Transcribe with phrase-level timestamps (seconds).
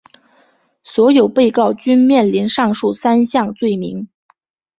[0.83, 4.09] 所有被告均面临上述三项罪名。